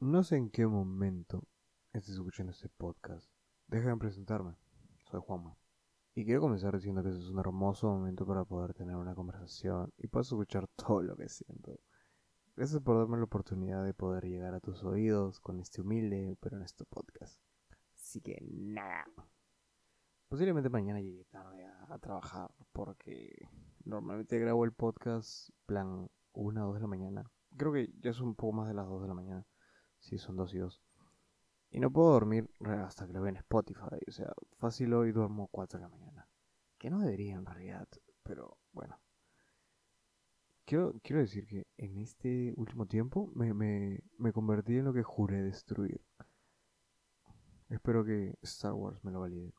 No 0.00 0.22
sé 0.22 0.36
en 0.36 0.50
qué 0.50 0.66
momento 0.66 1.42
estés 1.94 2.16
escuchando 2.16 2.52
este 2.52 2.68
podcast. 2.68 3.30
Déjame 3.66 3.96
presentarme. 3.96 4.54
Soy 5.10 5.22
Juanma. 5.24 5.56
Y 6.14 6.26
quiero 6.26 6.42
comenzar 6.42 6.74
diciendo 6.74 7.02
que 7.02 7.08
es 7.08 7.30
un 7.30 7.38
hermoso 7.38 7.88
momento 7.88 8.26
para 8.26 8.44
poder 8.44 8.74
tener 8.74 8.94
una 8.96 9.14
conversación 9.14 9.90
y 9.96 10.08
puedes 10.08 10.26
escuchar 10.26 10.68
todo 10.76 11.02
lo 11.02 11.16
que 11.16 11.30
siento. 11.30 11.80
Gracias 12.56 12.82
por 12.82 12.98
darme 12.98 13.16
la 13.16 13.24
oportunidad 13.24 13.86
de 13.86 13.94
poder 13.94 14.24
llegar 14.24 14.52
a 14.52 14.60
tus 14.60 14.84
oídos 14.84 15.40
con 15.40 15.60
este 15.60 15.80
humilde 15.80 16.36
pero 16.40 16.58
honesto 16.58 16.84
podcast. 16.84 17.40
Así 17.94 18.20
que 18.20 18.36
nada. 18.42 19.06
Posiblemente 20.28 20.68
mañana 20.68 21.00
llegue 21.00 21.24
tarde 21.24 21.64
a, 21.64 21.86
a 21.88 21.98
trabajar 21.98 22.50
porque 22.74 23.48
normalmente 23.86 24.38
grabo 24.38 24.66
el 24.66 24.72
podcast 24.72 25.48
plan 25.64 26.10
1 26.34 26.62
o 26.62 26.66
2 26.66 26.74
de 26.74 26.80
la 26.82 26.86
mañana. 26.86 27.30
Creo 27.56 27.72
que 27.72 27.90
ya 27.98 28.10
es 28.10 28.20
un 28.20 28.34
poco 28.34 28.52
más 28.52 28.68
de 28.68 28.74
las 28.74 28.86
2 28.86 29.00
de 29.00 29.08
la 29.08 29.14
mañana. 29.14 29.46
Sí, 30.06 30.18
son 30.18 30.36
2 30.36 30.54
y 30.54 30.58
2. 30.58 30.80
Y 31.70 31.80
no 31.80 31.90
puedo 31.90 32.12
dormir 32.12 32.48
hasta 32.60 33.08
que 33.08 33.12
lo 33.12 33.22
vea 33.22 33.30
en 33.30 33.38
Spotify. 33.38 33.98
O 34.06 34.12
sea, 34.12 34.32
fácil 34.52 34.94
hoy 34.94 35.10
duermo 35.10 35.48
4 35.50 35.80
de 35.80 35.82
la 35.82 35.88
mañana. 35.88 36.28
Que 36.78 36.90
no 36.90 37.00
debería 37.00 37.34
en 37.34 37.44
realidad, 37.44 37.88
pero 38.22 38.56
bueno. 38.70 39.00
Quiero, 40.64 40.94
quiero 41.02 41.22
decir 41.22 41.48
que 41.48 41.66
en 41.76 41.98
este 41.98 42.54
último 42.56 42.86
tiempo 42.86 43.32
me, 43.34 43.52
me, 43.52 43.98
me 44.16 44.32
convertí 44.32 44.76
en 44.76 44.84
lo 44.84 44.92
que 44.92 45.02
juré 45.02 45.42
destruir. 45.42 46.00
Espero 47.68 48.04
que 48.04 48.38
Star 48.42 48.74
Wars 48.74 49.02
me 49.02 49.10
lo 49.10 49.20
valide. 49.20 49.52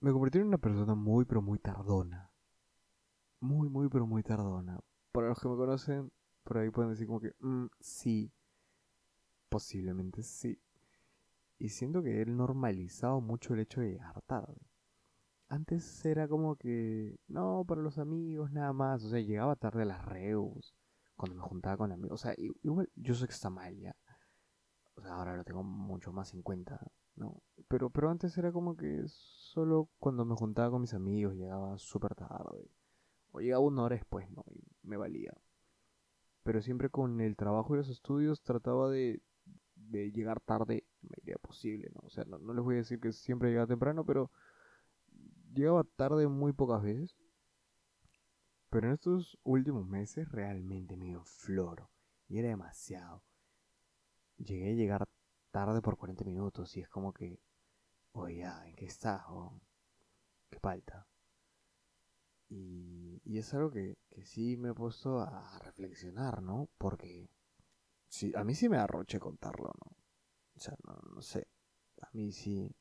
Me 0.00 0.12
convertí 0.12 0.38
en 0.38 0.46
una 0.46 0.58
persona 0.58 0.94
muy 0.94 1.26
pero 1.26 1.42
muy 1.42 1.58
tardona. 1.58 2.32
Muy, 3.40 3.68
muy 3.68 3.90
pero 3.90 4.06
muy 4.06 4.22
tardona. 4.22 4.80
Para 5.12 5.28
los 5.28 5.40
que 5.40 5.48
me 5.48 5.56
conocen, 5.56 6.10
por 6.44 6.58
ahí 6.58 6.70
pueden 6.70 6.90
decir 6.90 7.06
como 7.06 7.20
que, 7.20 7.34
mm, 7.40 7.66
sí, 7.80 8.32
posiblemente 9.48 10.22
sí. 10.22 10.60
Y 11.58 11.68
siento 11.68 12.02
que 12.02 12.22
he 12.22 12.26
normalizado 12.26 13.20
mucho 13.20 13.54
el 13.54 13.60
hecho 13.60 13.80
de 13.80 13.90
llegar 13.90 14.22
tarde. 14.22 14.56
Antes 15.48 16.04
era 16.06 16.28
como 16.28 16.56
que, 16.56 17.18
no, 17.28 17.64
para 17.66 17.82
los 17.82 17.98
amigos 17.98 18.52
nada 18.52 18.72
más. 18.72 19.04
O 19.04 19.10
sea, 19.10 19.20
llegaba 19.20 19.56
tarde 19.56 19.82
a 19.82 19.86
las 19.86 20.04
reus, 20.04 20.74
cuando 21.16 21.36
me 21.36 21.42
juntaba 21.42 21.76
con 21.76 21.92
amigos. 21.92 22.20
O 22.20 22.22
sea, 22.22 22.34
igual 22.62 22.88
yo 22.96 23.14
sé 23.14 23.26
que 23.26 23.32
está 23.34 23.50
mal 23.50 23.76
ya. 23.78 23.94
O 24.94 25.02
sea, 25.02 25.14
ahora 25.14 25.36
lo 25.36 25.44
tengo 25.44 25.62
mucho 25.62 26.12
más 26.12 26.32
en 26.34 26.42
cuenta, 26.42 26.80
¿no? 27.16 27.42
Pero, 27.68 27.90
pero 27.90 28.10
antes 28.10 28.36
era 28.38 28.52
como 28.52 28.76
que 28.76 29.02
solo 29.06 29.90
cuando 29.98 30.24
me 30.24 30.36
juntaba 30.36 30.70
con 30.70 30.82
mis 30.82 30.94
amigos 30.94 31.34
llegaba 31.34 31.76
súper 31.78 32.14
tarde. 32.14 32.70
O 33.32 33.40
llegaba 33.40 33.64
una 33.64 33.82
hora 33.82 33.96
después, 33.96 34.30
¿no? 34.30 34.44
Y 34.50 34.62
me 34.82 34.96
valía. 34.96 35.32
Pero 36.42 36.62
siempre 36.62 36.88
con 36.88 37.20
el 37.20 37.36
trabajo 37.36 37.74
y 37.74 37.78
los 37.78 37.88
estudios 37.88 38.42
trataba 38.42 38.90
de, 38.90 39.22
de 39.74 40.10
llegar 40.10 40.40
tarde 40.40 40.84
me 41.02 41.16
medida 41.22 41.38
posible, 41.38 41.90
¿no? 41.94 42.00
O 42.06 42.10
sea, 42.10 42.24
no, 42.24 42.38
no, 42.38 42.54
les 42.54 42.64
voy 42.64 42.74
a 42.74 42.78
decir 42.78 43.00
que 43.00 43.12
siempre 43.12 43.50
llegaba 43.50 43.66
temprano, 43.66 44.04
pero 44.04 44.30
llegaba 45.52 45.84
tarde 45.84 46.28
muy 46.28 46.52
pocas 46.52 46.82
veces. 46.82 47.16
Pero 48.70 48.86
en 48.86 48.94
estos 48.94 49.38
últimos 49.42 49.86
meses 49.86 50.30
realmente 50.30 50.96
me 50.96 51.06
dio 51.06 51.24
flor. 51.24 51.88
Y 52.28 52.38
era 52.38 52.48
demasiado. 52.48 53.24
Llegué 54.38 54.70
a 54.70 54.74
llegar 54.74 55.08
tarde 55.50 55.82
por 55.82 55.96
40 55.96 56.24
minutos 56.24 56.76
y 56.76 56.80
es 56.80 56.88
como 56.88 57.12
que, 57.12 57.40
oye, 58.12 58.44
¿en 58.44 58.76
qué 58.76 58.86
estás? 58.86 59.22
Oh? 59.28 59.60
¿Qué 60.48 60.58
falta? 60.60 61.09
Y, 62.50 63.38
es 63.38 63.54
algo 63.54 63.70
que, 63.70 63.96
que, 64.10 64.24
sí 64.24 64.56
me 64.56 64.70
he 64.70 64.74
puesto 64.74 65.20
a 65.20 65.58
reflexionar, 65.60 66.42
¿no? 66.42 66.68
Porque 66.78 67.30
sí, 68.08 68.32
a 68.34 68.44
mí 68.44 68.54
sí 68.54 68.68
me 68.68 68.76
arroche 68.76 69.20
contarlo, 69.20 69.72
¿no? 69.84 69.96
O 70.56 70.58
sea, 70.58 70.76
no, 70.84 70.98
no 71.14 71.22
sé. 71.22 71.46
A 72.02 72.08
mí 72.12 72.32
sí. 72.32 72.74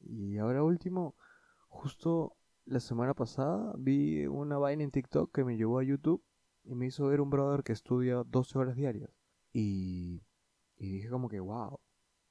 Y 0.00 0.36
ahora 0.38 0.64
último, 0.64 1.16
justo 1.68 2.36
la 2.66 2.80
semana 2.80 3.14
pasada 3.14 3.72
vi 3.78 4.26
una 4.26 4.58
vaina 4.58 4.82
en 4.84 4.90
TikTok 4.90 5.32
que 5.32 5.44
me 5.44 5.56
llevó 5.56 5.78
a 5.78 5.84
YouTube 5.84 6.24
y 6.64 6.74
me 6.74 6.86
hizo 6.86 7.06
ver 7.06 7.20
un 7.20 7.30
brother 7.30 7.62
que 7.62 7.72
estudia 7.72 8.24
12 8.26 8.58
horas 8.58 8.76
diarias. 8.76 9.10
Y, 9.52 10.22
y 10.76 10.88
dije 10.90 11.08
como 11.08 11.28
que, 11.28 11.40
wow. 11.40 11.78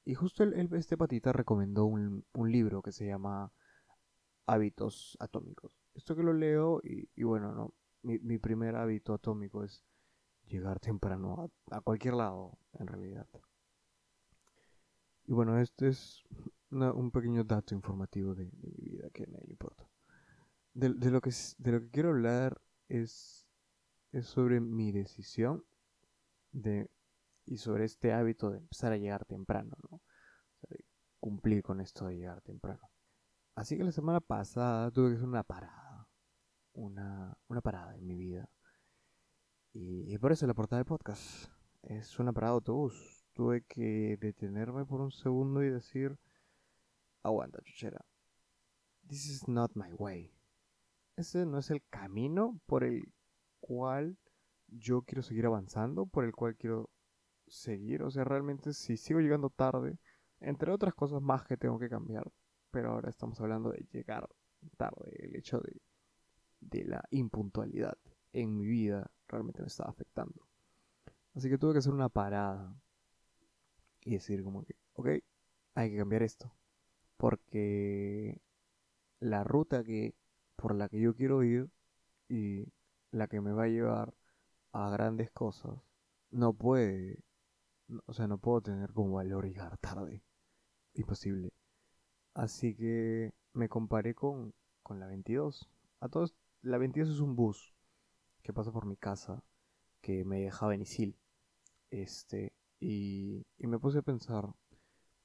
Y 0.05 0.15
justo 0.15 0.43
el, 0.43 0.53
el, 0.53 0.73
este 0.73 0.97
patita 0.97 1.31
recomendó 1.31 1.85
un, 1.85 2.25
un 2.33 2.51
libro 2.51 2.81
que 2.81 2.91
se 2.91 3.07
llama 3.07 3.53
Hábitos 4.45 5.17
Atómicos 5.21 5.82
esto 5.95 6.15
que 6.15 6.23
lo 6.23 6.33
leo 6.33 6.81
y, 6.83 7.09
y 7.15 7.23
bueno, 7.23 7.53
no, 7.53 7.73
mi, 8.01 8.19
mi, 8.19 8.37
primer 8.37 8.75
hábito 8.75 9.13
atómico 9.13 9.63
es 9.63 9.83
llegar 10.47 10.79
temprano 10.79 11.51
a, 11.71 11.77
a, 11.77 11.81
cualquier 11.81 12.15
lado, 12.15 12.57
en 12.79 12.87
realidad. 12.87 13.27
Y 15.25 15.33
bueno, 15.33 15.57
este 15.59 15.87
es 15.87 16.23
una, 16.69 16.91
un 16.91 17.11
pequeño 17.11 17.43
dato 17.43 17.73
informativo 17.73 18.35
de, 18.35 18.45
de, 18.45 18.71
mi 18.71 18.91
vida 18.91 19.09
que 19.11 19.23
a 19.23 19.27
nadie 19.27 19.45
le 19.45 19.53
importa. 19.53 19.89
De, 20.73 20.93
de, 20.93 21.11
lo 21.11 21.21
que, 21.21 21.31
de 21.57 21.71
lo 21.71 21.79
que 21.81 21.89
quiero 21.91 22.09
hablar 22.09 22.61
es, 22.89 23.47
es 24.11 24.25
sobre 24.25 24.59
mi 24.59 24.91
decisión 24.91 25.63
de, 26.51 26.89
y 27.45 27.57
sobre 27.57 27.85
este 27.85 28.11
hábito 28.11 28.49
de 28.49 28.57
empezar 28.57 28.91
a 28.91 28.97
llegar 28.97 29.25
temprano, 29.25 29.75
¿no? 29.89 29.97
O 29.97 30.01
sea, 30.59 30.69
de 30.69 30.83
cumplir 31.19 31.63
con 31.63 31.79
esto 31.79 32.07
de 32.07 32.17
llegar 32.17 32.41
temprano. 32.41 32.89
Así 33.55 33.77
que 33.77 33.83
la 33.83 33.91
semana 33.91 34.19
pasada 34.19 34.89
tuve 34.91 35.09
que 35.09 35.15
hacer 35.15 35.27
una 35.27 35.43
parada. 35.43 35.82
Una, 36.73 37.37
una 37.47 37.61
parada 37.61 37.95
en 37.95 38.05
mi 38.07 38.15
vida. 38.15 38.49
Y, 39.73 40.13
y, 40.13 40.17
por 40.17 40.31
eso 40.31 40.47
la 40.47 40.53
portada 40.53 40.79
del 40.79 40.85
podcast. 40.85 41.49
Es 41.83 42.19
una 42.19 42.33
parada 42.33 42.53
de 42.53 42.57
autobús. 42.57 43.25
Tuve 43.33 43.63
que 43.63 44.17
detenerme 44.19 44.85
por 44.85 45.01
un 45.01 45.11
segundo 45.11 45.63
y 45.63 45.69
decir, 45.69 46.17
aguanta, 47.23 47.59
chuchera. 47.63 48.05
This 49.07 49.27
is 49.27 49.47
not 49.47 49.71
my 49.75 49.91
way. 49.93 50.31
Ese 51.15 51.45
no 51.45 51.59
es 51.59 51.69
el 51.69 51.83
camino 51.89 52.59
por 52.65 52.83
el 52.83 53.13
cual 53.59 54.17
yo 54.67 55.03
quiero 55.03 55.21
seguir 55.21 55.45
avanzando, 55.45 56.05
por 56.05 56.25
el 56.25 56.33
cual 56.33 56.55
quiero 56.55 56.89
seguir. 57.47 58.03
O 58.03 58.11
sea, 58.11 58.23
realmente 58.23 58.73
si 58.73 58.97
sigo 58.97 59.19
llegando 59.19 59.49
tarde, 59.49 59.97
entre 60.39 60.71
otras 60.71 60.93
cosas 60.93 61.21
más 61.21 61.43
que 61.43 61.57
tengo 61.57 61.79
que 61.79 61.89
cambiar, 61.89 62.31
pero 62.71 62.91
ahora 62.91 63.09
estamos 63.09 63.39
hablando 63.41 63.69
de 63.71 63.85
llegar 63.91 64.27
tarde, 64.77 65.11
el 65.19 65.35
hecho 65.35 65.59
de, 65.59 65.81
de 66.69 66.85
la 66.85 67.03
impuntualidad 67.11 67.97
en 68.33 68.55
mi 68.55 68.65
vida 68.65 69.11
realmente 69.27 69.61
me 69.61 69.67
estaba 69.67 69.89
afectando. 69.89 70.47
Así 71.35 71.49
que 71.49 71.57
tuve 71.57 71.73
que 71.73 71.79
hacer 71.79 71.93
una 71.93 72.09
parada 72.09 72.75
y 74.01 74.13
decir 74.13 74.43
como 74.43 74.63
que, 74.63 74.75
ok, 74.93 75.07
hay 75.75 75.91
que 75.91 75.97
cambiar 75.97 76.23
esto. 76.23 76.51
Porque 77.17 78.41
la 79.19 79.43
ruta 79.43 79.83
que 79.83 80.15
por 80.55 80.75
la 80.75 80.89
que 80.89 80.99
yo 80.99 81.15
quiero 81.15 81.43
ir 81.43 81.69
y 82.29 82.71
la 83.11 83.27
que 83.27 83.41
me 83.41 83.51
va 83.51 83.63
a 83.63 83.67
llevar 83.67 84.13
a 84.71 84.89
grandes 84.89 85.31
cosas 85.31 85.79
no 86.31 86.53
puede, 86.53 87.23
o 88.05 88.13
sea, 88.13 88.27
no 88.27 88.37
puedo 88.37 88.61
tener 88.61 88.91
como 88.93 89.15
valor 89.15 89.45
llegar 89.45 89.77
tarde. 89.77 90.23
Imposible. 90.93 91.51
Así 92.33 92.75
que 92.75 93.33
me 93.53 93.69
comparé 93.69 94.15
con, 94.15 94.53
con 94.83 94.99
la 94.99 95.07
22. 95.07 95.69
A 95.99 96.09
todos, 96.09 96.35
la 96.63 96.77
22 96.77 97.09
es 97.09 97.19
un 97.19 97.35
bus 97.35 97.73
que 98.41 98.53
pasa 98.53 98.71
por 98.71 98.85
mi 98.85 98.97
casa, 98.97 99.43
que 100.01 100.25
me 100.25 100.41
dejaba 100.41 100.73
en. 100.73 100.83
Este, 101.91 102.53
y, 102.79 103.45
y 103.57 103.67
me 103.67 103.79
puse 103.79 103.99
a 103.99 104.01
pensar, 104.01 104.49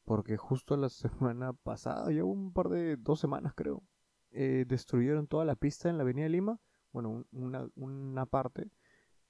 porque 0.05 0.37
justo 0.37 0.77
la 0.77 0.89
semana 0.91 1.53
pasada, 1.53 2.13
ya 2.13 2.25
un 2.25 2.53
par 2.53 2.69
de 2.69 2.97
dos 2.97 3.21
semanas 3.21 3.55
creo, 3.55 3.83
eh, 4.31 4.65
destruyeron 4.67 5.27
toda 5.27 5.45
la 5.45 5.57
pista 5.57 5.89
en 5.89 5.97
la 5.97 6.03
Avenida 6.03 6.29
Lima, 6.29 6.61
bueno, 6.93 7.25
una, 7.33 7.69
una 7.77 8.27
parte, 8.27 8.71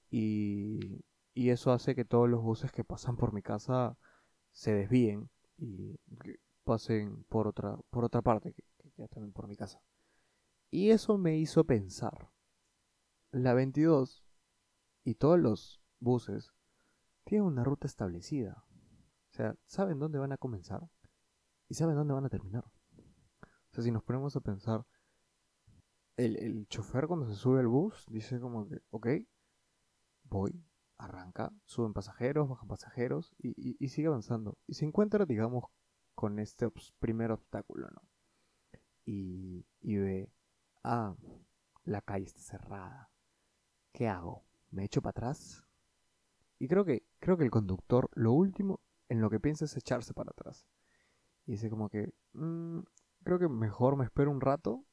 y, 0.09 1.03
y 1.33 1.51
eso 1.51 1.71
hace 1.71 1.95
que 1.95 2.05
todos 2.05 2.27
los 2.27 2.41
buses 2.41 2.71
que 2.71 2.83
pasan 2.83 3.17
por 3.17 3.33
mi 3.33 3.41
casa 3.43 3.97
se 4.51 4.73
desvíen 4.73 5.29
y 5.57 5.95
pasen 6.63 7.23
por 7.29 7.47
otra, 7.47 7.77
por 7.91 8.03
otra 8.03 8.21
parte, 8.21 8.53
que, 8.53 8.63
que 8.77 8.91
queda 8.91 9.07
también 9.07 9.33
por 9.33 9.47
mi 9.47 9.55
casa. 9.55 9.79
Y 10.71 10.91
eso 10.91 11.17
me 11.17 11.37
hizo 11.37 11.65
pensar. 11.65 12.31
La 13.31 13.53
22 13.53 14.25
y 15.03 15.15
todos 15.15 15.39
los 15.39 15.81
buses 15.99 16.53
tienen 17.23 17.47
una 17.47 17.63
ruta 17.63 17.87
establecida. 17.87 18.65
O 19.31 19.33
sea, 19.33 19.55
saben 19.65 19.99
dónde 19.99 20.19
van 20.19 20.31
a 20.31 20.37
comenzar 20.37 20.89
y 21.67 21.75
saben 21.75 21.95
dónde 21.95 22.13
van 22.13 22.25
a 22.25 22.29
terminar. 22.29 22.65
O 22.65 23.73
sea, 23.73 23.83
si 23.83 23.91
nos 23.91 24.03
ponemos 24.03 24.35
a 24.35 24.41
pensar, 24.41 24.85
el, 26.17 26.37
el 26.37 26.67
chofer 26.67 27.07
cuando 27.07 27.27
se 27.27 27.35
sube 27.35 27.59
al 27.59 27.67
bus 27.67 28.05
dice 28.09 28.39
como 28.39 28.67
que, 28.67 28.81
ok, 28.89 29.07
voy, 30.23 30.63
arranca, 30.97 31.51
suben 31.65 31.93
pasajeros, 31.93 32.49
bajan 32.49 32.67
pasajeros 32.67 33.33
y, 33.37 33.49
y, 33.57 33.77
y 33.79 33.89
sigue 33.89 34.07
avanzando. 34.07 34.57
Y 34.67 34.73
se 34.73 34.85
encuentra, 34.85 35.25
digamos, 35.25 35.65
con 36.15 36.39
este 36.39 36.67
primer 36.99 37.31
obstáculo, 37.31 37.89
¿no? 37.89 38.01
Y, 39.05 39.65
y 39.81 39.97
ve, 39.97 40.31
ah, 40.83 41.15
la 41.83 42.01
calle 42.01 42.25
está 42.25 42.41
cerrada. 42.41 43.11
¿Qué 43.91 44.07
hago? 44.07 44.45
¿Me 44.71 44.85
echo 44.85 45.01
para 45.01 45.11
atrás? 45.11 45.65
Y 46.59 46.67
creo 46.67 46.85
que, 46.85 47.05
creo 47.19 47.37
que 47.37 47.43
el 47.43 47.51
conductor, 47.51 48.09
lo 48.13 48.33
último 48.33 48.81
en 49.07 49.21
lo 49.21 49.29
que 49.29 49.39
piensa 49.39 49.65
es 49.65 49.75
echarse 49.75 50.13
para 50.13 50.31
atrás. 50.31 50.67
Y 51.45 51.53
dice 51.53 51.69
como 51.69 51.89
que, 51.89 52.13
mm, 52.33 52.79
creo 53.23 53.39
que 53.39 53.47
mejor 53.47 53.95
me 53.95 54.05
espero 54.05 54.29
un 54.31 54.41
rato 54.41 54.85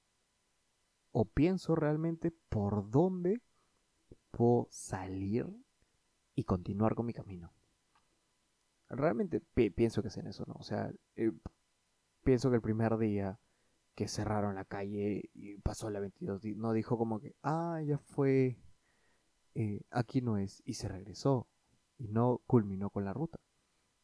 o 1.13 1.25
pienso 1.25 1.75
realmente 1.75 2.31
por 2.49 2.91
dónde 2.91 3.43
puedo 4.31 4.69
salir 4.71 5.47
y 6.35 6.45
continuar 6.45 6.95
con 6.95 7.07
mi 7.07 7.13
camino. 7.13 7.53
Realmente 8.89 9.41
pienso 9.41 10.03
que 10.03 10.09
es 10.09 10.17
en 10.17 10.29
eso, 10.29 10.45
¿no? 10.47 10.55
O 10.55 10.63
sea, 10.63 10.93
eh, 11.17 11.33
pienso 12.23 12.51
que 12.51 12.57
el 12.57 12.63
primer 12.63 12.97
día 12.99 13.41
que 13.97 14.09
cerraron 14.09 14.55
la 14.55 14.67
calle 14.67 15.31
y 15.33 15.57
pasó 15.57 15.89
la 15.91 16.01
22, 16.01 16.45
no 16.57 16.75
dijo 16.75 16.99
como 16.99 17.19
que, 17.19 17.35
ah, 17.43 17.81
ya 17.83 17.97
fue, 17.99 18.59
eh, 19.55 19.81
aquí 19.91 20.21
no 20.21 20.37
es, 20.37 20.63
y 20.67 20.75
se 20.75 20.87
regresó 20.87 21.49
y 21.97 22.09
no 22.09 22.43
culminó 22.47 22.91
con 22.91 23.07
la 23.07 23.15
ruta. 23.15 23.41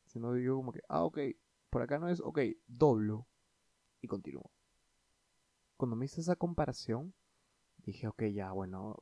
Sino 0.06 0.32
digo 0.32 0.56
como 0.56 0.72
que, 0.72 0.80
ah, 0.88 1.04
ok, 1.04 1.18
por 1.68 1.82
acá 1.82 1.98
no 1.98 2.08
es, 2.08 2.20
ok, 2.20 2.40
doblo 2.66 3.28
y 4.00 4.08
continúo. 4.08 4.50
Cuando 5.76 5.94
me 5.94 6.06
hice 6.06 6.22
esa 6.22 6.36
comparación, 6.36 7.12
dije, 7.84 8.08
ok, 8.08 8.24
ya, 8.32 8.50
bueno, 8.52 8.96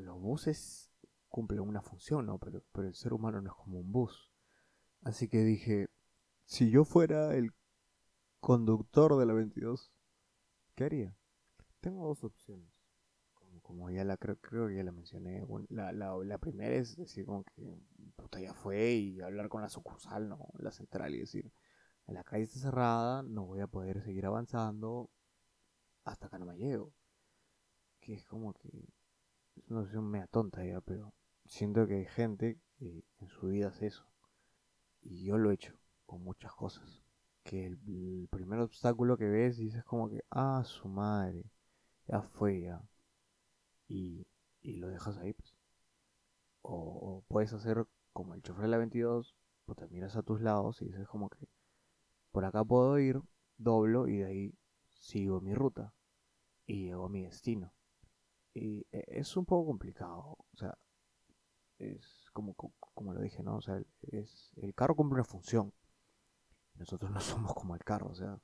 los 0.00 0.18
buses 0.18 0.90
cumplen 1.28 1.60
una 1.60 1.82
función, 1.82 2.24
¿no? 2.24 2.38
Pero, 2.38 2.62
pero 2.72 2.88
el 2.88 2.94
ser 2.94 3.12
humano 3.12 3.42
no 3.42 3.50
es 3.50 3.56
como 3.56 3.78
un 3.78 3.92
bus. 3.92 4.32
Así 5.02 5.28
que 5.28 5.44
dije, 5.44 5.88
si 6.46 6.70
yo 6.70 6.84
fuera 6.86 7.36
el 7.36 7.52
conductor 8.40 9.18
de 9.18 9.26
la 9.26 9.34
22, 9.34 9.92
Tengo 11.80 12.06
dos 12.06 12.24
opciones. 12.24 12.70
Como, 13.62 13.90
ya 13.90 14.02
la 14.04 14.16
creo, 14.16 14.36
creo 14.40 14.68
que 14.68 14.76
ya 14.76 14.82
la 14.82 14.92
mencioné. 14.92 15.44
La, 15.68 15.92
la, 15.92 16.38
primera 16.38 16.74
es 16.74 16.96
decir 16.96 17.26
como 17.26 17.44
que 17.44 17.78
puta 18.16 18.40
ya 18.40 18.54
fue 18.54 18.94
y 18.94 19.20
hablar 19.20 19.48
con 19.48 19.62
la 19.62 19.68
sucursal, 19.68 20.28
¿no? 20.28 20.48
La 20.58 20.72
central 20.72 21.14
y 21.14 21.20
decir, 21.20 21.52
la 22.06 22.24
calle 22.24 22.44
está 22.44 22.58
cerrada, 22.58 23.22
no 23.22 23.44
voy 23.44 23.60
a 23.60 23.66
poder 23.66 24.02
seguir 24.02 24.26
avanzando 24.26 25.10
hasta 26.04 26.28
que 26.28 26.38
no 26.38 26.46
me 26.46 26.56
llego. 26.56 26.92
Que 28.00 28.14
es 28.14 28.24
como 28.24 28.54
que 28.54 28.88
es 29.56 29.70
una 29.70 29.82
opción 29.82 30.10
mea 30.10 30.26
tonta 30.26 30.64
ya, 30.64 30.80
pero 30.80 31.12
siento 31.44 31.86
que 31.86 31.96
hay 31.96 32.06
gente 32.06 32.58
que 32.78 33.04
en 33.18 33.28
su 33.28 33.48
vida 33.48 33.68
hace 33.68 33.88
eso. 33.88 34.06
Y 35.02 35.24
yo 35.24 35.36
lo 35.36 35.50
he 35.50 35.54
hecho 35.54 35.78
con 36.06 36.24
muchas 36.24 36.52
cosas. 36.54 36.99
Que 37.50 37.66
el, 37.66 38.28
primer 38.30 38.60
obstáculo 38.60 39.16
que 39.16 39.28
ves 39.28 39.56
dices 39.56 39.82
como 39.82 40.08
que, 40.08 40.22
ah, 40.30 40.62
su 40.64 40.86
madre, 40.86 41.50
ya 42.06 42.22
fue 42.22 42.60
ya. 42.60 42.80
Y, 43.88 44.24
y 44.62 44.76
lo 44.76 44.86
dejas 44.86 45.18
ahí, 45.18 45.32
pues. 45.32 45.56
O, 46.62 47.24
puedes 47.26 47.52
hacer 47.52 47.88
como 48.12 48.34
el 48.34 48.42
chofer 48.42 48.62
de 48.62 48.68
la 48.68 48.78
22, 48.78 49.34
pues 49.64 49.78
te 49.78 49.88
miras 49.88 50.14
a 50.14 50.22
tus 50.22 50.40
lados 50.40 50.80
y 50.80 50.84
dices 50.84 51.08
como 51.08 51.28
que, 51.28 51.48
por 52.30 52.44
acá 52.44 52.62
puedo 52.62 52.96
ir, 53.00 53.20
doblo 53.58 54.06
y 54.06 54.18
de 54.18 54.26
ahí 54.26 54.54
sigo 54.86 55.40
mi 55.40 55.52
ruta 55.52 55.92
y 56.66 56.84
llego 56.84 57.06
a 57.06 57.08
mi 57.08 57.24
destino. 57.24 57.74
Y 58.54 58.86
e, 58.92 59.04
es 59.08 59.36
un 59.36 59.44
poco 59.44 59.66
complicado, 59.66 60.36
o 60.52 60.56
sea, 60.56 60.78
es 61.78 62.30
como, 62.32 62.54
como 62.54 63.12
lo 63.12 63.22
dije, 63.22 63.42
¿no? 63.42 63.56
O 63.56 63.60
sea, 63.60 63.82
es, 64.02 64.52
el 64.54 64.72
carro 64.72 64.94
cumple 64.94 65.14
una 65.14 65.24
función. 65.24 65.72
Nosotros 66.80 67.10
no 67.10 67.20
somos 67.20 67.52
como 67.52 67.74
el 67.74 67.84
carro, 67.84 68.08
o 68.08 68.14
sea, 68.14 68.40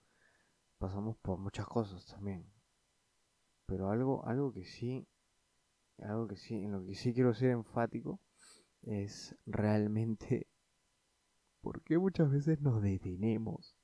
pasamos 0.76 1.16
por 1.16 1.38
muchas 1.38 1.66
cosas 1.66 2.04
también. 2.04 2.46
Pero 3.64 3.88
algo, 3.88 4.26
algo 4.26 4.52
que 4.52 4.64
sí, 4.64 5.08
algo 5.98 6.28
que 6.28 6.36
sí, 6.36 6.62
en 6.62 6.72
lo 6.72 6.84
que 6.84 6.94
sí 6.94 7.14
quiero 7.14 7.32
ser 7.32 7.52
enfático 7.52 8.20
es 8.82 9.34
realmente 9.46 10.48
por 11.62 11.82
qué 11.82 11.96
muchas 11.96 12.30
veces 12.30 12.60
nos 12.60 12.82
detenemos 12.82 13.74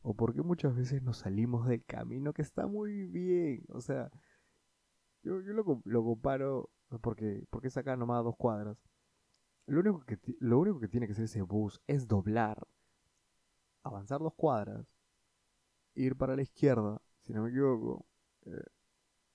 o 0.00 0.14
por 0.14 0.34
qué 0.34 0.40
muchas 0.40 0.74
veces 0.74 1.02
nos 1.02 1.18
salimos 1.18 1.68
del 1.68 1.84
camino 1.84 2.32
que 2.32 2.40
está 2.40 2.66
muy 2.66 3.04
bien. 3.04 3.66
O 3.68 3.82
sea, 3.82 4.10
yo, 5.22 5.42
yo 5.42 5.52
lo, 5.52 5.82
lo 5.84 6.02
comparo 6.02 6.70
porque, 7.02 7.44
porque 7.50 7.68
saca 7.68 7.98
nomás 7.98 8.24
dos 8.24 8.36
cuadras. 8.36 8.78
Lo 9.66 9.80
único, 9.80 10.00
que, 10.06 10.18
lo 10.40 10.58
único 10.58 10.80
que 10.80 10.88
tiene 10.88 11.06
que 11.06 11.12
hacer 11.12 11.26
ese 11.26 11.42
bus 11.42 11.82
es 11.86 12.08
doblar, 12.08 12.66
avanzar 13.82 14.20
dos 14.20 14.34
cuadras, 14.34 14.86
ir 15.94 16.16
para 16.16 16.36
la 16.36 16.42
izquierda, 16.42 17.00
si 17.22 17.32
no 17.32 17.42
me 17.42 17.50
equivoco. 17.50 18.06
Eh, 18.46 18.64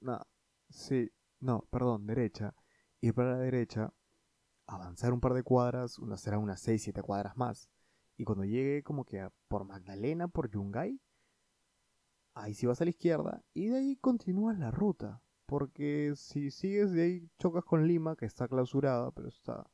no, 0.02 0.22
sí, 0.70 1.12
no, 1.40 1.68
perdón, 1.70 2.08
derecha. 2.08 2.54
Ir 3.02 3.14
para 3.14 3.32
la 3.32 3.40
derecha, 3.40 3.94
avanzar 4.68 5.14
un 5.14 5.22
par 5.22 5.34
de 5.34 5.44
cuadras, 5.44 6.00
una, 6.00 6.18
será 6.18 6.40
unas 6.40 6.62
6, 6.62 6.84
7 6.84 7.02
cuadras 7.02 7.38
más. 7.38 7.70
Y 8.18 8.24
cuando 8.24 8.46
llegue 8.46 8.84
como 8.84 9.06
que 9.06 9.28
por 9.48 9.66
Magdalena, 9.66 10.28
por 10.28 10.50
Yungay, 10.50 11.00
ahí 12.34 12.54
sí 12.54 12.66
vas 12.66 12.82
a 12.82 12.86
la 12.86 12.92
izquierda 12.92 13.44
y 13.54 13.68
de 13.68 13.78
ahí 13.78 13.96
continúas 13.98 14.58
la 14.58 14.72
ruta. 14.72 15.22
Porque 15.46 16.14
si 16.16 16.50
sigues 16.50 16.92
de 16.92 17.04
ahí 17.04 17.30
chocas 17.38 17.64
con 17.64 17.88
Lima, 17.88 18.16
que 18.16 18.26
está 18.26 18.48
clausurada, 18.48 19.12
pero 19.12 19.28
está... 19.28 19.70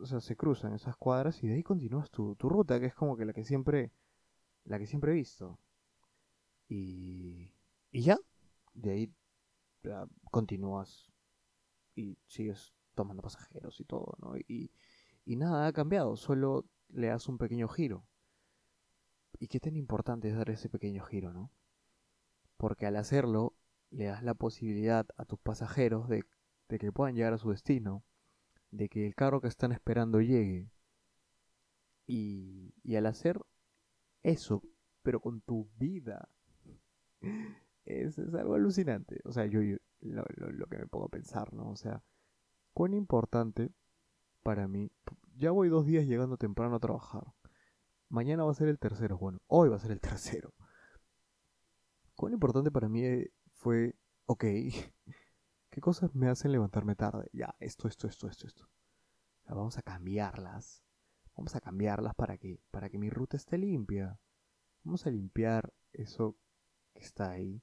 O 0.00 0.06
sea, 0.06 0.20
se 0.20 0.36
cruzan 0.36 0.74
esas 0.74 0.96
cuadras 0.96 1.42
y 1.42 1.48
de 1.48 1.54
ahí 1.54 1.62
continúas 1.62 2.10
tu, 2.10 2.34
tu 2.36 2.48
ruta, 2.48 2.80
que 2.80 2.86
es 2.86 2.94
como 2.94 3.16
que 3.16 3.24
la 3.24 3.32
que 3.32 3.44
siempre... 3.44 3.92
La 4.64 4.78
que 4.78 4.86
siempre 4.86 5.12
he 5.12 5.14
visto. 5.14 5.58
Y... 6.68 7.52
Y 7.90 8.02
ya. 8.02 8.18
De 8.74 8.90
ahí 8.90 9.14
continúas 10.30 11.10
y 11.94 12.18
sigues 12.26 12.74
tomando 12.94 13.22
pasajeros 13.22 13.80
y 13.80 13.84
todo, 13.84 14.16
¿no? 14.20 14.36
Y, 14.36 14.70
y 15.24 15.36
nada 15.36 15.66
ha 15.66 15.72
cambiado, 15.72 16.16
solo 16.16 16.66
le 16.88 17.08
das 17.08 17.28
un 17.28 17.38
pequeño 17.38 17.68
giro. 17.68 18.04
¿Y 19.38 19.48
qué 19.48 19.60
tan 19.60 19.76
importante 19.76 20.28
es 20.28 20.36
dar 20.36 20.50
ese 20.50 20.68
pequeño 20.68 21.04
giro, 21.04 21.32
no? 21.32 21.50
Porque 22.56 22.86
al 22.86 22.96
hacerlo, 22.96 23.54
le 23.90 24.04
das 24.04 24.22
la 24.22 24.34
posibilidad 24.34 25.06
a 25.16 25.24
tus 25.24 25.38
pasajeros 25.38 26.08
de, 26.08 26.24
que 26.68 26.92
puedan 26.92 27.14
llegar 27.14 27.32
a 27.32 27.38
su 27.38 27.50
destino, 27.50 28.04
de 28.70 28.88
que 28.88 29.06
el 29.06 29.14
carro 29.14 29.40
que 29.40 29.48
están 29.48 29.72
esperando 29.72 30.20
llegue. 30.20 30.70
Y, 32.06 32.74
y 32.82 32.96
al 32.96 33.06
hacer 33.06 33.40
eso, 34.22 34.62
pero 35.02 35.20
con 35.20 35.40
tu 35.40 35.68
vida, 35.78 36.28
es, 37.84 38.18
algo 38.18 38.54
alucinante. 38.54 39.20
O 39.24 39.32
sea, 39.32 39.46
yo, 39.46 39.60
lo, 40.00 40.24
lo, 40.34 40.66
que 40.66 40.78
me 40.78 40.86
pongo 40.86 41.06
a 41.06 41.10
pensar, 41.10 41.52
¿no? 41.52 41.70
O 41.70 41.76
sea, 41.76 42.02
cuán 42.72 42.94
importante 42.94 43.72
para 44.42 44.68
mí. 44.68 44.90
Ya 45.36 45.50
voy 45.50 45.68
dos 45.68 45.86
días 45.86 46.06
llegando 46.06 46.36
temprano 46.36 46.76
a 46.76 46.80
trabajar. 46.80 47.24
Mañana 48.08 48.44
va 48.44 48.50
a 48.50 48.54
ser 48.54 48.68
el 48.68 48.78
tercero. 48.78 49.18
Bueno, 49.18 49.40
hoy 49.46 49.68
va 49.68 49.76
a 49.76 49.80
ser 49.80 49.92
el 49.92 50.00
tercero. 50.00 50.52
Cuán 52.16 52.32
importante 52.32 52.70
para 52.70 52.88
mí 52.88 53.02
fue, 53.54 53.94
ok, 54.26 54.44
¿qué 55.70 55.80
cosas 55.80 56.14
me 56.14 56.28
hacen 56.28 56.52
levantarme 56.52 56.94
tarde? 56.94 57.28
Ya, 57.32 57.54
esto, 57.60 57.88
esto, 57.88 58.06
esto, 58.06 58.28
esto, 58.28 58.46
esto. 58.46 58.68
vamos 59.46 59.78
a 59.78 59.82
cambiarlas. 59.82 60.82
Vamos 61.36 61.54
a 61.56 61.60
cambiarlas 61.60 62.14
para 62.14 62.36
que, 62.36 62.60
para 62.70 62.90
que 62.90 62.98
mi 62.98 63.08
ruta 63.08 63.36
esté 63.36 63.56
limpia. 63.56 64.18
Vamos 64.84 65.06
a 65.06 65.10
limpiar 65.10 65.72
eso 65.92 66.36
que 66.92 67.02
está 67.02 67.30
ahí 67.30 67.62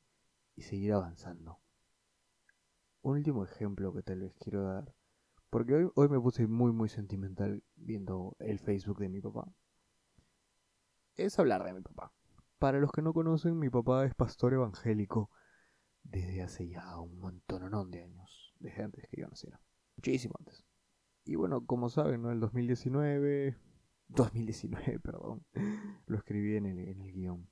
y 0.55 0.63
seguir 0.63 0.93
avanzando. 0.93 1.59
Un 3.01 3.17
último 3.17 3.43
ejemplo 3.43 3.93
que 3.93 4.03
tal 4.03 4.21
vez 4.21 4.35
quiero 4.39 4.63
dar 4.63 4.93
porque 5.49 5.73
hoy, 5.73 5.91
hoy 5.95 6.09
me 6.09 6.19
puse 6.19 6.45
muy, 6.45 6.71
muy 6.71 6.89
sentimental 6.89 7.63
viendo 7.75 8.35
el 8.39 8.59
Facebook 8.59 8.99
de 8.99 9.09
mi 9.09 9.21
papá. 9.21 9.47
Es 11.15 11.39
hablar 11.39 11.63
de 11.63 11.73
mi 11.73 11.81
papá. 11.81 12.11
Para 12.59 12.79
los 12.79 12.91
que 12.91 13.01
no 13.01 13.13
conocen, 13.13 13.57
mi 13.57 13.69
papá 13.69 14.05
es 14.05 14.13
pastor 14.13 14.53
evangélico 14.53 15.29
desde 16.09 16.41
hace 16.41 16.67
ya 16.67 16.99
un 16.99 17.19
montón 17.19 17.91
de 17.91 18.03
años. 18.03 18.53
Desde 18.59 18.83
antes 18.83 19.07
que 19.09 19.21
yo 19.21 19.27
naciera. 19.27 19.61
Muchísimo 19.95 20.35
antes. 20.39 20.65
Y 21.25 21.35
bueno, 21.35 21.65
como 21.65 21.89
saben, 21.89 22.21
¿no? 22.21 22.31
El 22.31 22.39
2019... 22.39 23.55
2019, 24.09 24.99
perdón. 25.03 25.43
Lo 26.05 26.17
escribí 26.17 26.55
en 26.55 26.65
el, 26.65 26.79
en 26.79 27.01
el 27.01 27.11
guion. 27.11 27.47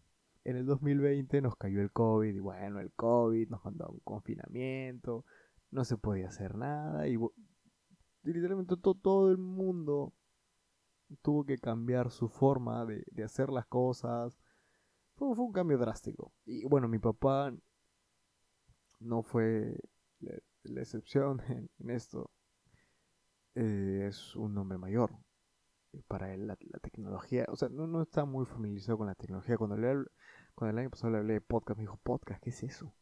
En 0.45 0.57
el 0.57 0.65
2020 0.65 1.41
nos 1.41 1.55
cayó 1.55 1.81
el 1.81 1.91
COVID 1.91 2.33
y 2.33 2.39
bueno, 2.39 2.79
el 2.79 2.91
COVID 2.93 3.49
nos 3.49 3.65
mandó 3.65 3.85
a 3.85 3.89
un 3.89 3.99
confinamiento, 4.01 5.25
no 5.71 5.83
se 5.83 5.97
podía 5.97 6.27
hacer 6.27 6.55
nada 6.55 7.07
y 7.07 7.17
literalmente 8.21 8.75
todo, 8.77 9.31
el 9.31 9.39
mundo 9.39 10.13
tuvo 11.23 11.45
que 11.45 11.57
cambiar 11.57 12.11
su 12.11 12.29
forma 12.29 12.85
de, 12.85 13.23
hacer 13.23 13.49
las 13.49 13.65
cosas. 13.65 14.37
Fue, 15.15 15.29
un 15.29 15.51
cambio 15.51 15.79
drástico. 15.79 16.31
Y 16.45 16.63
bueno, 16.65 16.87
mi 16.87 16.99
papá 16.99 17.51
no 18.99 19.23
fue 19.23 19.77
la, 20.19 20.81
excepción 20.81 21.41
en, 21.79 21.89
esto. 21.89 22.29
Eh, 23.55 24.05
es 24.07 24.35
un 24.35 24.57
hombre 24.57 24.77
mayor. 24.77 25.11
Para 26.07 26.33
él 26.33 26.47
la, 26.47 26.57
tecnología, 26.81 27.45
o 27.47 27.55
sea, 27.55 27.69
no, 27.69 27.87
no, 27.87 28.01
está 28.01 28.25
muy 28.25 28.45
familiarizado 28.45 28.97
con 28.97 29.07
la 29.07 29.15
tecnología. 29.15 29.57
Cuando, 29.57 29.77
le, 29.77 30.05
cuando 30.53 30.71
el 30.71 30.79
año 30.79 30.89
pasado 30.89 31.13
le 31.13 31.19
hablé 31.19 31.33
de 31.35 31.41
podcast, 31.41 31.77
me 31.77 31.83
dijo, 31.83 31.97
podcast, 32.03 32.43
¿qué 32.43 32.49
es 32.49 32.63
eso? 32.63 32.93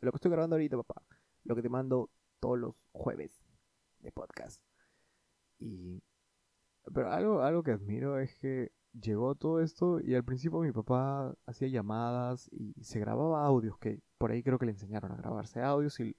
lo 0.00 0.10
que 0.10 0.16
estoy 0.16 0.30
grabando 0.30 0.56
ahorita, 0.56 0.78
papá. 0.78 1.04
Lo 1.44 1.54
que 1.54 1.60
te 1.62 1.68
mando 1.68 2.10
todos 2.40 2.58
los 2.58 2.74
jueves 2.92 3.42
de 3.98 4.12
podcast. 4.12 4.62
Y... 5.58 6.02
Pero 6.94 7.12
algo, 7.12 7.42
algo 7.42 7.62
que 7.62 7.72
admiro 7.72 8.18
es 8.18 8.34
que 8.36 8.72
llegó 8.92 9.34
todo 9.34 9.60
esto 9.60 10.00
y 10.00 10.14
al 10.14 10.24
principio 10.24 10.60
mi 10.60 10.72
papá 10.72 11.34
hacía 11.46 11.68
llamadas 11.68 12.48
y 12.52 12.74
se 12.82 13.00
grababa 13.00 13.44
audios, 13.44 13.78
que 13.78 14.00
por 14.18 14.30
ahí 14.30 14.42
creo 14.42 14.58
que 14.58 14.66
le 14.66 14.72
enseñaron 14.72 15.12
a 15.12 15.16
grabarse 15.16 15.62
audios 15.62 15.98
y 16.00 16.16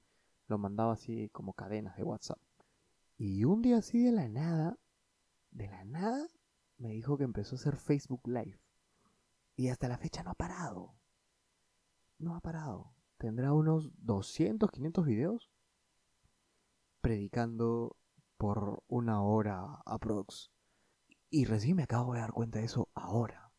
lo 0.48 0.58
mandaba 0.58 0.94
así 0.94 1.30
como 1.30 1.54
cadenas 1.54 1.96
de 1.96 2.04
WhatsApp. 2.04 2.40
Y 3.18 3.44
un 3.44 3.62
día 3.62 3.78
así 3.78 4.04
de 4.04 4.12
la 4.12 4.28
nada, 4.28 4.78
de 5.52 5.68
la 5.68 5.84
nada, 5.86 6.28
me 6.78 6.90
dijo 6.90 7.18
que 7.18 7.24
empezó 7.24 7.56
a 7.56 7.60
hacer 7.60 7.76
Facebook 7.76 8.28
Live. 8.28 8.60
Y 9.56 9.70
hasta 9.70 9.88
la 9.88 9.98
fecha 9.98 10.24
no 10.24 10.32
ha 10.32 10.36
parado. 10.36 10.96
No 12.18 12.36
ha 12.36 12.42
parado. 12.42 12.94
Tendrá 13.18 13.54
unos 13.54 13.92
200, 14.04 14.72
500 14.72 15.06
videos 15.06 15.52
predicando 17.02 17.96
por 18.38 18.84
una 18.88 19.22
hora 19.22 19.82
aprox. 19.86 20.52
Y 21.32 21.46
recién 21.46 21.78
me 21.78 21.84
acabo 21.84 22.14
de 22.14 22.20
dar 22.20 22.34
cuenta 22.34 22.60
de 22.60 22.66
eso 22.66 22.90
ahora. 22.94 23.52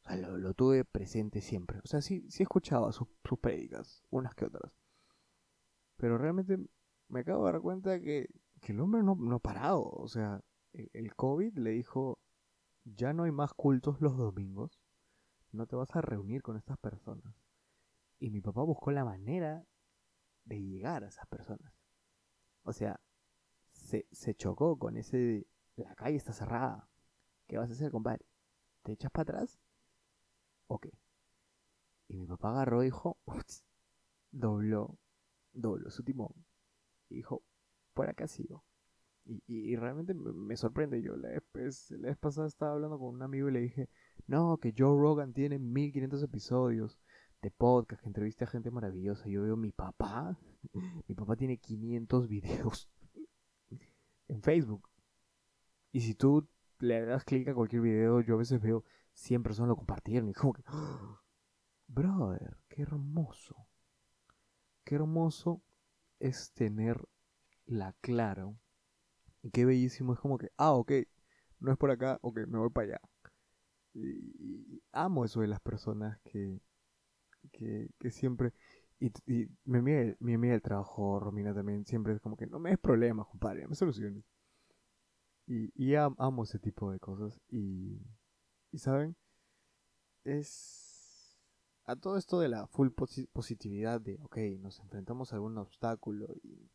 O 0.00 0.04
sea, 0.04 0.16
lo, 0.16 0.54
tuve 0.54 0.84
presente 0.84 1.40
siempre. 1.40 1.78
O 1.84 1.86
sea, 1.86 2.02
sí, 2.02 2.26
sí 2.28 2.42
escuchaba 2.42 2.90
sus, 2.92 3.08
sus 3.24 3.38
prédicas, 3.38 4.02
unas 4.10 4.34
que 4.34 4.46
otras. 4.46 4.72
Pero 5.96 6.18
realmente 6.18 6.58
me 7.08 7.20
acabo 7.20 7.46
de 7.46 7.52
dar 7.52 7.60
cuenta 7.60 8.00
que, 8.00 8.28
que 8.60 8.72
el 8.72 8.80
hombre 8.80 9.04
no, 9.04 9.14
no 9.14 9.36
ha 9.36 9.38
parado. 9.38 9.84
O 9.84 10.08
sea, 10.08 10.42
el, 10.72 10.90
el 10.92 11.14
COVID 11.14 11.56
le 11.58 11.70
dijo, 11.70 12.18
ya 12.84 13.12
no 13.12 13.22
hay 13.22 13.30
más 13.30 13.54
cultos 13.54 14.00
los 14.00 14.16
domingos. 14.16 14.82
No 15.52 15.66
te 15.66 15.76
vas 15.76 15.94
a 15.94 16.00
reunir 16.00 16.42
con 16.42 16.56
estas 16.56 16.78
personas. 16.78 17.36
Y 18.18 18.30
mi 18.30 18.40
papá 18.40 18.62
buscó 18.62 18.90
la 18.90 19.04
manera 19.04 19.64
de 20.44 20.60
llegar 20.60 21.04
a 21.04 21.08
esas 21.08 21.26
personas. 21.28 21.72
O 22.64 22.72
sea, 22.72 23.00
se, 23.70 24.08
se 24.10 24.34
chocó 24.34 24.76
con 24.76 24.96
ese 24.96 25.46
la 25.76 25.94
calle 25.94 26.16
está 26.16 26.32
cerrada. 26.32 26.88
¿Qué 27.52 27.58
vas 27.58 27.68
a 27.68 27.74
hacer, 27.74 27.90
compadre? 27.90 28.24
¿Te 28.82 28.92
echas 28.92 29.10
para 29.10 29.24
atrás? 29.24 29.60
Ok. 30.68 30.86
Y 32.08 32.16
mi 32.16 32.26
papá 32.26 32.52
agarró 32.52 32.80
y 32.80 32.86
dijo, 32.86 33.18
dobló, 34.30 34.96
dobló 35.52 35.90
su 35.90 36.02
timón. 36.02 36.32
Y 37.10 37.16
dijo, 37.16 37.42
por 37.92 38.08
acá 38.08 38.26
sigo. 38.26 38.64
Y, 39.26 39.42
y, 39.46 39.76
realmente 39.76 40.14
me, 40.14 40.56
sorprende. 40.56 41.02
Yo 41.02 41.14
la 41.14 41.28
vez, 41.52 41.90
la 41.90 42.08
vez 42.08 42.16
pasada 42.16 42.46
estaba 42.46 42.72
hablando 42.72 42.98
con 42.98 43.16
un 43.16 43.22
amigo 43.22 43.50
y 43.50 43.52
le 43.52 43.60
dije, 43.60 43.90
no, 44.26 44.56
que 44.56 44.72
Joe 44.74 44.98
Rogan 44.98 45.34
tiene 45.34 45.58
1500 45.58 46.22
episodios 46.22 47.02
de 47.42 47.50
podcast, 47.50 48.00
que 48.00 48.08
entrevista 48.08 48.46
a 48.46 48.48
gente 48.48 48.70
maravillosa. 48.70 49.28
Yo 49.28 49.42
veo 49.42 49.58
mi 49.58 49.72
papá, 49.72 50.38
mi 51.06 51.14
papá 51.14 51.36
tiene 51.36 51.58
500 51.58 52.28
videos 52.28 52.88
en 54.28 54.40
Facebook. 54.40 54.88
Y 55.92 56.00
si 56.00 56.14
tú 56.14 56.48
le 56.82 57.06
das 57.06 57.24
clic 57.24 57.48
a 57.48 57.54
cualquier 57.54 57.80
video, 57.82 58.20
yo 58.20 58.34
a 58.34 58.38
veces 58.38 58.60
veo 58.60 58.84
100 59.14 59.42
personas 59.42 59.68
lo 59.68 59.76
compartieron 59.76 60.28
y 60.28 60.32
como 60.32 60.52
que, 60.52 60.64
brother, 61.86 62.58
qué 62.68 62.82
hermoso. 62.82 63.68
Qué 64.84 64.96
hermoso 64.96 65.62
es 66.18 66.52
tener 66.52 67.08
la 67.66 67.94
claro. 68.00 68.58
Y 69.42 69.50
qué 69.50 69.64
bellísimo 69.64 70.12
es 70.12 70.18
como 70.18 70.38
que, 70.38 70.50
ah, 70.56 70.72
ok, 70.72 70.92
no 71.60 71.70
es 71.70 71.78
por 71.78 71.90
acá, 71.90 72.18
ok, 72.20 72.40
me 72.48 72.58
voy 72.58 72.70
para 72.70 72.88
allá. 72.88 73.00
Y, 73.94 74.82
amo 74.92 75.24
eso 75.24 75.40
de 75.40 75.48
las 75.48 75.60
personas 75.60 76.18
que, 76.24 76.60
que, 77.52 77.90
que 77.98 78.10
siempre... 78.10 78.52
Y, 78.98 79.12
y 79.26 79.48
mi 79.64 79.78
amiga 80.34 80.52
del 80.52 80.62
trabajo, 80.62 81.18
Romina, 81.20 81.54
también 81.54 81.84
siempre 81.86 82.14
es 82.14 82.20
como 82.20 82.36
que 82.36 82.46
no 82.46 82.60
me 82.60 82.70
des 82.70 82.78
problemas, 82.78 83.26
compadre, 83.26 83.66
me 83.66 83.74
soluciones. 83.74 84.24
Y, 85.46 85.94
amo 85.94 86.44
ese 86.44 86.58
tipo 86.58 86.90
de 86.90 86.98
cosas. 87.00 87.40
Y, 87.48 88.00
y 88.70 88.78
saben, 88.78 89.16
es 90.24 91.38
a 91.84 91.96
todo 91.96 92.16
esto 92.16 92.38
de 92.38 92.48
la 92.48 92.66
full 92.68 92.88
positividad 93.32 94.00
de, 94.00 94.18
ok, 94.22 94.38
nos 94.60 94.78
enfrentamos 94.80 95.32
a 95.32 95.36
algún 95.36 95.58
obstáculo 95.58 96.28
y, 96.42 96.70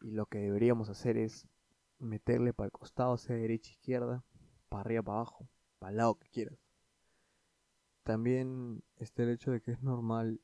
y 0.00 0.12
lo 0.12 0.26
que 0.26 0.38
deberíamos 0.38 0.88
hacer 0.88 1.16
es 1.16 1.48
meterle 1.98 2.52
para 2.52 2.66
el 2.66 2.72
costado, 2.72 3.16
sea 3.16 3.36
derecha, 3.36 3.70
izquierda, 3.70 4.24
para 4.68 4.82
arriba, 4.82 5.02
para 5.02 5.18
abajo, 5.18 5.48
para 5.78 5.90
el 5.90 5.96
lado 5.96 6.14
que 6.16 6.28
quieras. 6.28 6.58
También 8.02 8.84
está 8.96 9.22
el 9.22 9.30
hecho 9.30 9.50
de 9.50 9.60
que 9.60 9.72
es 9.72 9.82
normal, 9.82 10.40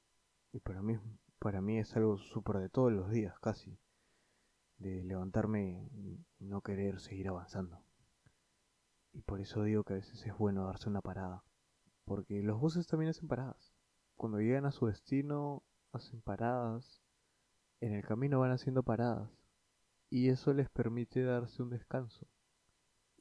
y 0.53 0.61
para 0.61 0.83
mí, 0.83 0.99
para 1.39 1.61
mí 1.61 1.79
es 1.79 1.95
algo 1.97 2.17
súper 2.17 2.57
de 2.57 2.71
todos 2.71 2.93
los 2.93 3.11
días, 3.11 3.39
casi 3.39 3.79
de 4.81 5.05
levantarme 5.05 5.89
y 5.95 6.45
no 6.45 6.63
querer 6.63 7.01
seguir 7.01 7.29
avanzando. 7.29 7.81
Y 9.13 9.23
por 9.23 9.41
eso 9.41 9.63
digo 9.63 9.85
que 9.85 9.95
a 9.95 9.97
veces 9.97 10.25
es 10.27 10.37
bueno 10.37 10.67
darse 10.67 10.89
una 10.89 11.03
parada, 11.03 11.45
porque 12.05 12.43
los 12.43 12.61
buses 12.61 12.87
también 12.87 13.11
hacen 13.11 13.29
paradas. 13.29 13.73
Cuando 14.17 14.39
llegan 14.41 14.67
a 14.67 14.73
su 14.73 14.87
destino, 14.87 15.63
hacen 15.93 16.21
paradas, 16.23 17.03
en 17.81 17.95
el 17.95 18.05
camino 18.05 18.41
van 18.41 18.53
haciendo 18.53 18.83
paradas, 18.83 19.31
y 20.11 20.29
eso 20.29 20.53
les 20.53 20.69
permite 20.71 21.23
darse 21.23 21.63
un 21.63 21.71
descanso. 21.71 22.27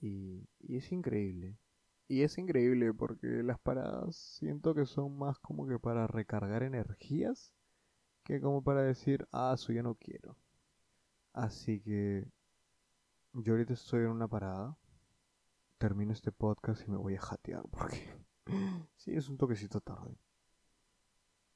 Y, 0.02 0.48
es 0.68 0.92
increíble. 0.92 1.58
Y 2.08 2.24
es 2.24 2.38
increíble 2.38 2.94
porque 2.94 3.44
las 3.44 3.60
paradas 3.60 4.16
siento 4.16 4.74
que 4.74 4.86
son 4.86 5.18
más 5.18 5.38
como 5.40 5.68
que 5.68 5.78
para 5.78 6.08
recargar 6.08 6.64
energías 6.64 7.54
que 8.24 8.42
como 8.42 8.64
para 8.64 8.82
decir, 8.82 9.28
ah, 9.32 9.54
eso 9.56 9.72
ya 9.74 9.84
no 9.84 9.96
quiero. 9.96 10.36
Así 11.40 11.80
que 11.80 12.30
yo 13.32 13.54
ahorita 13.54 13.72
estoy 13.72 14.02
en 14.02 14.10
una 14.10 14.28
parada. 14.28 14.78
Termino 15.78 16.12
este 16.12 16.34
podcast 16.34 16.86
y 16.86 16.92
me 16.92 16.98
voy 16.98 17.16
a 17.16 17.22
jatear 17.22 17.64
porque 17.70 18.14
sí 18.98 19.16
es 19.16 19.30
un 19.30 19.38
toquecito 19.38 19.80
tarde. 19.80 20.18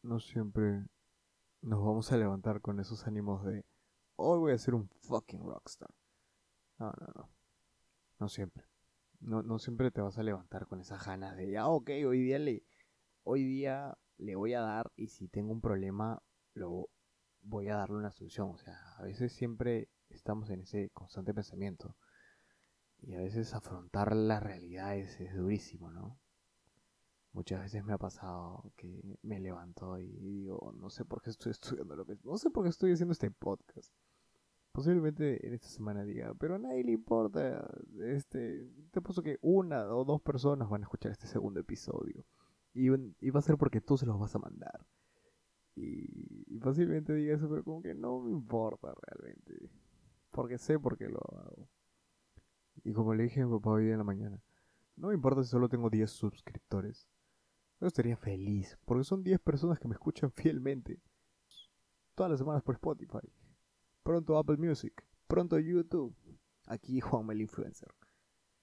No 0.01 0.21
siempre 0.21 0.85
nos 1.61 1.83
vamos 1.83 2.13
a 2.13 2.17
levantar 2.17 2.61
con 2.61 2.79
esos 2.79 3.05
ánimos 3.07 3.43
de 3.43 3.65
hoy 4.15 4.39
voy 4.39 4.53
a 4.53 4.57
ser 4.57 4.73
un 4.73 4.87
fucking 4.87 5.43
rockstar. 5.43 5.93
No, 6.79 6.93
no, 6.97 7.07
no. 7.13 7.29
No 8.19 8.29
siempre. 8.29 8.63
No, 9.19 9.43
no 9.43 9.59
siempre 9.59 9.91
te 9.91 9.99
vas 9.99 10.17
a 10.17 10.23
levantar 10.23 10.65
con 10.65 10.79
esas 10.79 11.05
ganas 11.05 11.35
de, 11.35 11.57
ah, 11.57 11.67
ok, 11.67 11.89
hoy 12.07 12.21
día 12.21 12.39
le, 12.39 12.63
hoy 13.23 13.43
día 13.43 13.97
le 14.17 14.37
voy 14.37 14.53
a 14.53 14.61
dar 14.61 14.93
y 14.95 15.07
si 15.07 15.27
tengo 15.27 15.51
un 15.51 15.59
problema 15.59 16.23
lo, 16.53 16.87
voy 17.43 17.69
a 17.69 17.77
darle 17.77 17.97
una 17.97 18.11
solución. 18.11 18.49
O 18.51 18.57
sea, 18.57 18.77
a 18.97 19.03
veces 19.03 19.33
siempre 19.33 19.89
estamos 20.09 20.49
en 20.49 20.61
ese 20.61 20.89
constante 20.89 21.33
pensamiento. 21.33 21.95
Y 23.01 23.15
a 23.15 23.19
veces 23.19 23.53
afrontar 23.53 24.15
la 24.15 24.39
realidad 24.39 24.95
es, 24.95 25.17
durísimo, 25.35 25.91
¿no? 25.91 26.19
Muchas 27.33 27.61
veces 27.61 27.83
me 27.83 27.93
ha 27.93 27.97
pasado 27.97 28.71
que 28.77 29.17
me 29.23 29.39
levanto 29.39 29.97
y 29.99 30.07
digo, 30.19 30.71
no 30.77 30.89
sé 30.89 31.03
por 31.03 31.21
qué 31.21 31.31
estoy 31.31 31.51
estudiando 31.51 31.95
lo 31.95 32.05
que... 32.05 32.17
No 32.23 32.37
sé 32.37 32.49
por 32.49 32.63
qué 32.63 32.69
estoy 32.69 32.93
haciendo 32.93 33.11
este 33.11 33.31
podcast. 33.31 33.93
Posiblemente 34.71 35.45
en 35.45 35.53
esta 35.53 35.67
semana 35.67 36.03
diga, 36.03 36.33
pero 36.35 36.55
a 36.55 36.59
nadie 36.59 36.83
le 36.83 36.93
importa. 36.93 37.69
Este, 37.99 38.71
te 38.91 39.01
puesto 39.01 39.21
que 39.21 39.37
una 39.41 39.85
o 39.93 40.05
dos 40.05 40.21
personas 40.21 40.69
van 40.69 40.81
a 40.81 40.85
escuchar 40.85 41.11
este 41.11 41.27
segundo 41.27 41.59
episodio. 41.59 42.25
Y, 42.73 42.87
y 43.19 43.29
va 43.29 43.39
a 43.39 43.43
ser 43.43 43.57
porque 43.57 43.81
tú 43.81 43.97
se 43.97 44.05
los 44.05 44.19
vas 44.19 44.33
a 44.35 44.39
mandar. 44.39 44.85
Y, 45.75 46.32
fácilmente 46.59 47.13
diga 47.13 47.35
eso, 47.35 47.49
pero 47.49 47.63
como 47.63 47.81
que 47.81 47.93
no 47.93 48.19
me 48.19 48.31
importa 48.31 48.93
realmente. 49.07 49.69
Porque 50.31 50.57
sé 50.57 50.79
por 50.79 50.97
qué 50.97 51.07
lo 51.07 51.19
hago. 51.19 51.69
Y 52.83 52.93
como 52.93 53.13
le 53.13 53.23
dije 53.23 53.41
a 53.41 53.45
mi 53.45 53.53
papá 53.53 53.71
hoy 53.71 53.85
día 53.85 53.93
en 53.93 53.99
la 53.99 54.03
mañana, 54.03 54.41
no 54.95 55.09
me 55.09 55.13
importa 55.13 55.43
si 55.43 55.49
solo 55.49 55.69
tengo 55.69 55.89
10 55.89 56.09
suscriptores. 56.09 57.07
Yo 57.79 57.87
estaría 57.87 58.17
feliz, 58.17 58.77
porque 58.85 59.03
son 59.03 59.23
10 59.23 59.39
personas 59.39 59.79
que 59.79 59.87
me 59.87 59.93
escuchan 59.93 60.31
fielmente. 60.31 61.01
Todas 62.15 62.31
las 62.31 62.39
semanas 62.39 62.63
por 62.63 62.75
Spotify. 62.75 63.31
Pronto 64.03 64.37
Apple 64.37 64.57
Music. 64.57 65.05
Pronto 65.27 65.57
YouTube. 65.59 66.15
Aquí 66.67 67.01
Juan 67.01 67.29
el 67.31 67.41
Influencer. 67.41 67.93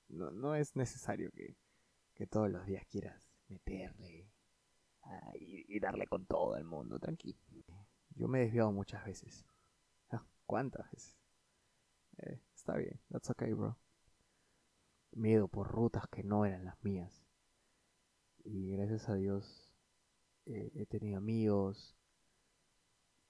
No, 0.08 0.30
no 0.30 0.54
es 0.54 0.76
necesario 0.76 1.30
que, 1.32 1.56
que 2.14 2.26
todos 2.26 2.50
los 2.50 2.66
días 2.66 2.84
quieras 2.86 3.30
meterle 3.48 4.30
y, 5.34 5.80
darle 5.80 6.06
con 6.06 6.26
todo 6.26 6.56
el 6.56 6.64
mundo, 6.64 6.98
tranquilo. 6.98 7.38
Yo 8.20 8.28
me 8.28 8.40
he 8.40 8.44
desviado 8.44 8.70
muchas 8.70 9.02
veces. 9.06 9.46
Ah, 10.10 10.22
¿Cuántas 10.44 10.90
veces? 10.92 11.16
Eh, 12.18 12.38
está 12.54 12.76
bien, 12.76 13.00
that's 13.08 13.30
okay, 13.30 13.54
bro. 13.54 13.78
Miedo 15.12 15.48
por 15.48 15.68
rutas 15.68 16.06
que 16.08 16.22
no 16.22 16.44
eran 16.44 16.66
las 16.66 16.76
mías. 16.84 17.24
Y 18.44 18.72
gracias 18.72 19.08
a 19.08 19.14
Dios 19.14 19.72
eh, 20.44 20.70
he 20.74 20.84
tenido 20.84 21.16
amigos. 21.16 21.96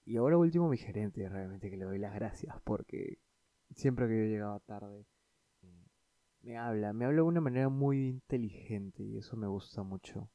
Y 0.03 0.17
ahora 0.17 0.37
último 0.37 0.67
mi 0.67 0.77
gerente, 0.77 1.29
realmente 1.29 1.69
que 1.69 1.77
le 1.77 1.85
doy 1.85 1.97
las 1.97 2.13
gracias 2.13 2.59
porque 2.65 3.17
siempre 3.73 4.09
que 4.09 4.17
yo 4.17 4.25
llegaba 4.25 4.59
tarde 4.59 5.05
eh, 5.61 5.87
me 6.41 6.57
habla, 6.57 6.91
me 6.91 7.05
habla 7.05 7.21
de 7.21 7.27
una 7.29 7.39
manera 7.39 7.69
muy 7.69 8.09
inteligente 8.09 9.03
y 9.03 9.15
eso 9.15 9.37
me 9.37 9.47
gusta 9.47 9.83
mucho. 9.83 10.29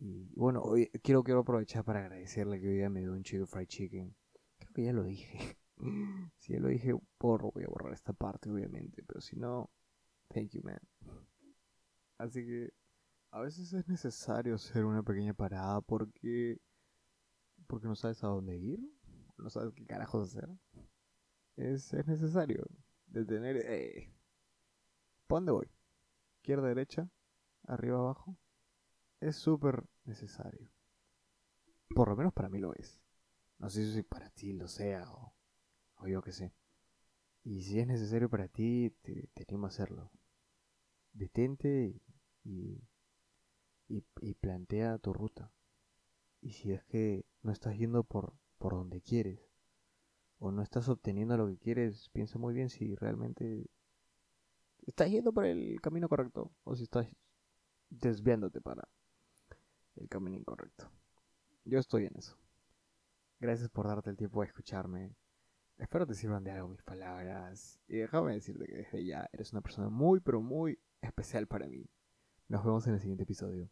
Y 0.00 0.34
bueno, 0.34 0.60
hoy 0.62 0.90
quiero, 1.02 1.22
quiero 1.22 1.40
aprovechar 1.40 1.84
para 1.84 2.00
agradecerle 2.00 2.60
que 2.60 2.68
hoy 2.68 2.74
día 2.76 2.90
me 2.90 3.00
dio 3.00 3.12
un 3.12 3.22
chicken 3.22 3.46
fried 3.46 3.66
chicken. 3.66 4.14
Creo 4.58 4.72
que 4.72 4.84
ya 4.84 4.92
lo 4.92 5.02
dije. 5.04 5.58
si 6.38 6.52
ya 6.52 6.60
lo 6.60 6.68
dije, 6.68 6.94
borro, 7.18 7.50
voy 7.52 7.64
a 7.64 7.68
borrar 7.68 7.92
esta 7.92 8.12
parte, 8.12 8.50
obviamente. 8.50 9.02
Pero 9.06 9.20
si 9.20 9.36
no, 9.36 9.70
thank 10.28 10.50
you, 10.50 10.62
man. 10.62 10.80
Así 12.18 12.44
que 12.44 12.72
a 13.30 13.40
veces 13.40 13.72
es 13.72 13.88
necesario 13.88 14.54
hacer 14.54 14.84
una 14.84 15.02
pequeña 15.02 15.34
parada 15.34 15.80
porque. 15.80 16.58
porque 17.66 17.86
no 17.86 17.96
sabes 17.96 18.22
a 18.24 18.28
dónde 18.28 18.56
ir, 18.56 18.80
no 19.36 19.50
sabes 19.50 19.72
qué 19.74 19.86
carajos 19.86 20.28
hacer. 20.28 20.48
Es, 21.56 21.92
es 21.92 22.06
necesario 22.06 22.66
detener. 23.06 23.56
Eh, 23.56 24.12
¿Para 25.26 25.38
dónde 25.38 25.52
voy? 25.52 25.70
¿Izquierda, 26.36 26.68
derecha? 26.68 27.10
¿Arriba, 27.64 27.98
abajo? 27.98 28.36
Es 29.20 29.36
súper 29.36 29.84
necesario. 30.04 30.70
Por 31.94 32.08
lo 32.08 32.16
menos 32.16 32.32
para 32.32 32.48
mí 32.48 32.58
lo 32.58 32.74
es. 32.74 33.00
No 33.58 33.68
sé 33.68 33.92
si 33.92 34.02
para 34.02 34.30
ti 34.30 34.52
lo 34.52 34.68
sea 34.68 35.10
o, 35.10 35.34
yo 36.06 36.22
qué 36.22 36.32
sé. 36.32 36.54
Y 37.42 37.62
si 37.62 37.80
es 37.80 37.86
necesario 37.86 38.28
para 38.28 38.46
ti, 38.46 38.94
te, 39.02 39.28
te 39.34 39.44
animo 39.48 39.66
a 39.66 39.70
hacerlo. 39.70 40.12
Detente 41.12 42.00
y, 42.44 42.84
y, 43.88 44.04
y, 44.20 44.34
plantea 44.34 44.98
tu 44.98 45.12
ruta. 45.12 45.52
Y 46.40 46.52
si 46.52 46.70
es 46.70 46.84
que 46.84 47.24
no 47.42 47.50
estás 47.50 47.76
yendo 47.76 48.04
por, 48.04 48.34
por 48.58 48.74
donde 48.74 49.00
quieres, 49.00 49.40
o 50.38 50.52
no 50.52 50.62
estás 50.62 50.88
obteniendo 50.88 51.36
lo 51.36 51.48
que 51.48 51.58
quieres, 51.58 52.10
piensa 52.10 52.38
muy 52.38 52.54
bien 52.54 52.68
si 52.68 52.94
realmente 52.94 53.68
estás 54.86 55.10
yendo 55.10 55.32
por 55.32 55.46
el 55.46 55.80
camino 55.80 56.08
correcto 56.08 56.52
o 56.62 56.76
si 56.76 56.84
estás 56.84 57.08
desviándote 57.90 58.60
para 58.60 58.88
el 60.00 60.08
camino 60.08 60.36
incorrecto. 60.36 60.90
Yo 61.64 61.78
estoy 61.78 62.06
en 62.06 62.16
eso. 62.16 62.36
Gracias 63.40 63.68
por 63.68 63.86
darte 63.86 64.10
el 64.10 64.16
tiempo 64.16 64.40
de 64.40 64.46
escucharme. 64.46 65.14
Espero 65.76 66.06
te 66.06 66.14
sirvan 66.14 66.42
de 66.42 66.50
algo 66.50 66.68
mis 66.68 66.82
palabras. 66.82 67.78
Y 67.86 67.98
déjame 67.98 68.34
decirte 68.34 68.66
que 68.66 68.76
desde 68.78 69.04
ya 69.04 69.28
eres 69.32 69.52
una 69.52 69.60
persona 69.60 69.88
muy, 69.88 70.20
pero 70.20 70.40
muy 70.40 70.78
especial 71.00 71.46
para 71.46 71.68
mí. 71.68 71.88
Nos 72.48 72.64
vemos 72.64 72.86
en 72.86 72.94
el 72.94 73.00
siguiente 73.00 73.22
episodio. 73.22 73.70